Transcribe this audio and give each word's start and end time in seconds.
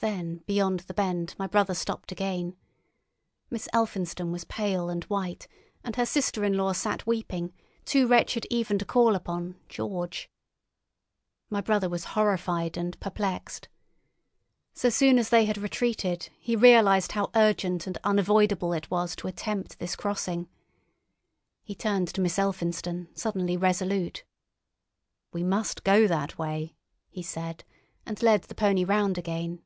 Then 0.00 0.42
beyond 0.46 0.80
the 0.80 0.92
bend 0.92 1.34
my 1.38 1.46
brother 1.46 1.72
stopped 1.72 2.12
again. 2.12 2.58
Miss 3.48 3.70
Elphinstone 3.72 4.30
was 4.32 4.42
white 4.44 4.56
and 4.76 5.08
pale, 5.08 5.20
and 5.82 5.96
her 5.96 6.04
sister 6.04 6.44
in 6.44 6.58
law 6.58 6.74
sat 6.74 7.06
weeping, 7.06 7.54
too 7.86 8.06
wretched 8.06 8.46
even 8.50 8.78
to 8.78 8.84
call 8.84 9.14
upon 9.14 9.58
"George." 9.66 10.28
My 11.48 11.62
brother 11.62 11.88
was 11.88 12.04
horrified 12.04 12.76
and 12.76 13.00
perplexed. 13.00 13.70
So 14.74 14.90
soon 14.90 15.18
as 15.18 15.30
they 15.30 15.46
had 15.46 15.56
retreated 15.56 16.28
he 16.38 16.54
realised 16.54 17.12
how 17.12 17.30
urgent 17.34 17.86
and 17.86 17.96
unavoidable 18.04 18.74
it 18.74 18.90
was 18.90 19.16
to 19.16 19.26
attempt 19.28 19.78
this 19.78 19.96
crossing. 19.96 20.50
He 21.62 21.74
turned 21.74 22.08
to 22.08 22.20
Miss 22.20 22.38
Elphinstone, 22.38 23.08
suddenly 23.14 23.56
resolute. 23.56 24.22
"We 25.32 25.44
must 25.44 25.82
go 25.82 26.06
that 26.08 26.36
way," 26.36 26.74
he 27.08 27.22
said, 27.22 27.64
and 28.04 28.22
led 28.22 28.42
the 28.42 28.54
pony 28.54 28.84
round 28.84 29.16
again. 29.16 29.62